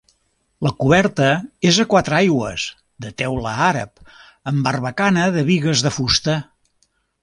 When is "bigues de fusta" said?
5.55-6.45